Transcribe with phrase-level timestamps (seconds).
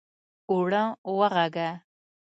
[0.49, 0.83] اوړه
[1.17, 1.69] واغږه!